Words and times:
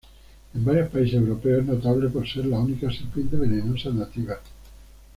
En 0.55 0.65
varios 0.65 0.89
países 0.89 1.13
europeos 1.19 1.59
es 1.61 1.67
notable 1.67 2.09
por 2.09 2.27
ser 2.27 2.47
la 2.47 2.57
única 2.57 2.89
serpiente 2.91 3.35
venenosa 3.35 3.91
nativa. 3.91 4.39